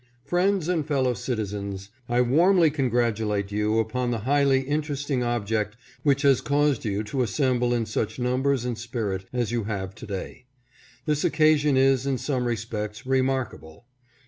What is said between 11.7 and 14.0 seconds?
is, in some respects, remarkable.